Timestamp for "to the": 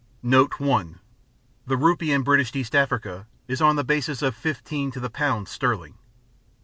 4.93-5.11